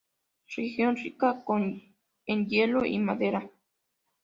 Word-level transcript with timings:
Región 0.57 0.95
rica 0.95 1.43
en 2.25 2.47
hierro 2.47 2.83
y 2.87 2.97
madera. 2.97 3.47